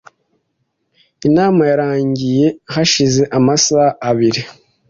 Inama 1.27 1.61
yarangiye 1.71 2.45
hashize 2.73 3.23
amasaha 3.37 3.89
abiri. 4.09 4.41